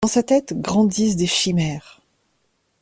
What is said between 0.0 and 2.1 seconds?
Dans sa tête grandissent des chimères.